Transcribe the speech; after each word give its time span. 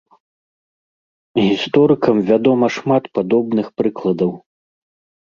Гісторыкам 1.49 2.15
вядома 2.31 2.73
шмат 2.79 3.03
падобных 3.19 3.67
прыкладаў. 3.79 4.31